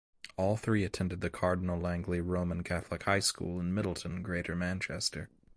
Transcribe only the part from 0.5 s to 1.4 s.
three attended the